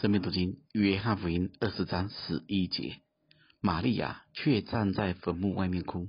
[0.00, 3.00] 生命读经，约翰福音二十章十一节，
[3.60, 6.08] 玛利亚却站在坟墓外面哭，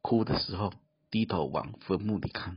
[0.00, 0.72] 哭的时候
[1.10, 2.56] 低头往坟墓里看。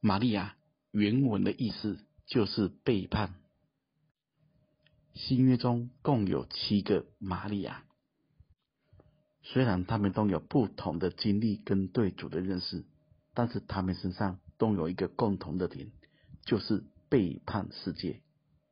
[0.00, 0.56] 玛利亚
[0.92, 3.34] 原文的意思就是背叛。
[5.12, 7.84] 新约中共有七个玛利亚，
[9.42, 12.86] 虽然他们都有不同的经历跟对主的认识，
[13.34, 15.92] 但是他们身上都有一个共同的点，
[16.46, 18.22] 就是背叛世界。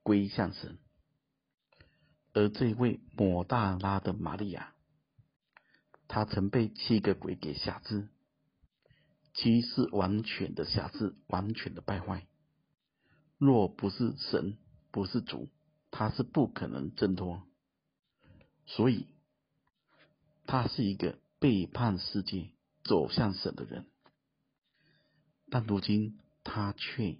[0.06, 0.78] 归向神，
[2.32, 4.72] 而这位抹大拉的玛利亚，
[6.06, 8.06] 她曾被七个鬼给挟制，
[9.34, 12.24] 其是完全的挟制，完全的败坏。
[13.36, 14.56] 若不是神，
[14.92, 15.48] 不是主，
[15.90, 17.42] 她是不可能挣脱。
[18.64, 19.08] 所以，
[20.46, 22.52] 她是一个背叛世界、
[22.84, 23.88] 走向神的人。
[25.50, 27.18] 但如今，她却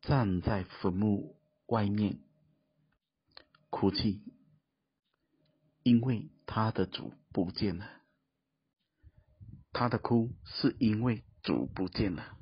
[0.00, 1.35] 站在坟墓。
[1.66, 2.20] 外面
[3.70, 4.22] 哭泣，
[5.82, 7.88] 因为他的主不见了。
[9.72, 12.38] 他的哭是因为主不见了。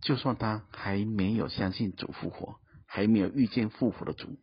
[0.00, 4.36] 就算他还没有相信主复活，还没有遇见复活的主，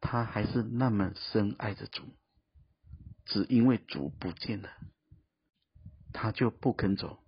[0.00, 2.02] 他还是那么深爱着主。
[3.24, 4.68] 只因为主不见了，
[6.12, 7.22] 他就不肯走，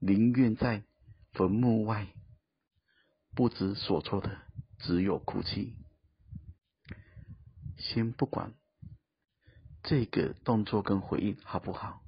[0.00, 0.82] 宁愿在
[1.32, 2.08] 坟墓外。
[3.34, 4.38] 不知所措的，
[4.78, 5.76] 只有哭泣。
[7.76, 8.54] 先不管
[9.82, 12.02] 这个动作跟回应好不好，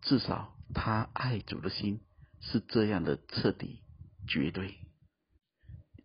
[0.00, 2.00] 至少他爱主的心
[2.40, 3.82] 是这样的彻底、
[4.26, 4.78] 绝对。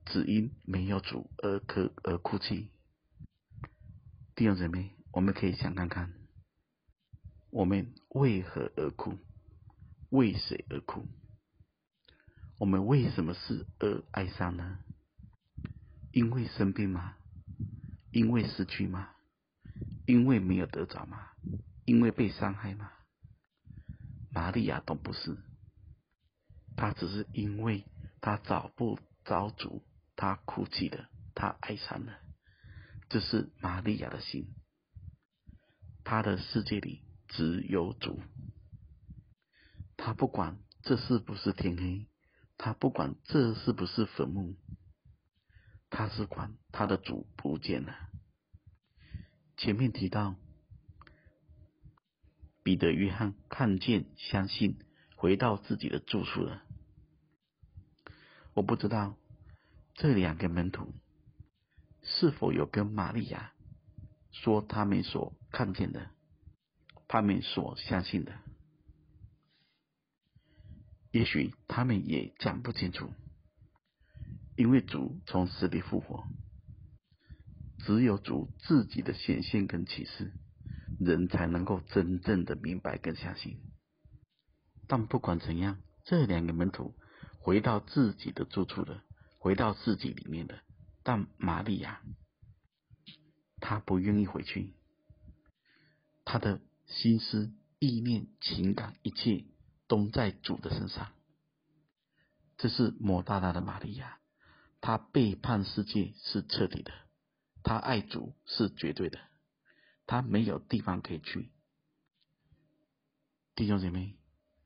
[0.06, 2.70] 只因没有主而哭而哭泣。
[4.36, 6.14] 弟兄姊妹，我们可以想看看，
[7.50, 9.18] 我们为何而哭？
[10.10, 11.06] 为谁而哭？
[12.60, 14.80] 我们为什么是而哀伤呢？
[16.12, 17.16] 因为生病吗？
[18.12, 19.10] 因为失去吗？
[20.08, 21.30] 因为没有得着吗？
[21.86, 22.92] 因为被伤害吗？
[24.32, 25.38] 玛利亚都不是，
[26.76, 27.86] 她只是因为
[28.22, 29.84] 她找不着主，
[30.16, 32.20] 她哭泣了，她哀伤了。
[33.08, 34.48] 这是玛利亚的心，
[36.04, 38.20] 她的世界里只有主，
[39.96, 42.08] 她不管这是不是天黑。
[42.58, 44.56] 他不管这是不是坟墓，
[45.90, 47.96] 他是管他的主不见了。
[49.58, 50.36] 前面提到，
[52.64, 54.80] 彼得、约翰看见、相信，
[55.16, 56.64] 回到自己的住处了。
[58.54, 59.16] 我不知道
[59.94, 60.94] 这两个门徒
[62.02, 63.54] 是否有跟玛利亚
[64.32, 66.10] 说他们所看见的，
[67.08, 68.34] 他们所相信的。
[71.12, 73.12] 也许他们也讲不清楚，
[74.56, 76.26] 因为主从死里复活，
[77.80, 80.34] 只有主自己的显现跟启示，
[81.00, 83.60] 人才能够真正的明白跟相信。
[84.88, 86.96] 但不管怎样，这两个门徒
[87.40, 89.04] 回到自己的住处了，
[89.40, 90.62] 回到自己里面了。
[91.04, 92.02] 但玛利亚，
[93.60, 94.74] 她不愿意回去，
[96.26, 99.46] 她的心思、意念、情感，一切。
[99.88, 101.12] 都在主的身上，
[102.58, 104.20] 这是抹大拉的玛利亚，
[104.82, 106.92] 她背叛世界是彻底的，
[107.64, 109.20] 她爱主是绝对的，
[110.06, 111.50] 她没有地方可以去。
[113.56, 114.18] 弟兄姐妹，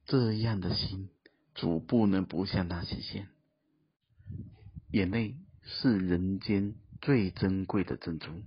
[0.05, 1.09] 这样的心，
[1.53, 3.29] 主不能不向她显现。
[4.89, 8.43] 眼泪是人间最珍贵的珍珠，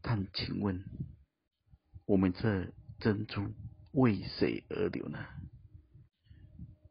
[0.00, 0.84] 但请问，
[2.06, 3.52] 我们这珍珠
[3.92, 5.24] 为谁而流呢？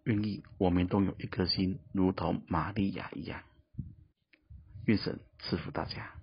[0.09, 3.43] 愿意，我们都有一颗心，如同玛利亚一样。
[4.85, 6.18] 愿神赐福大家。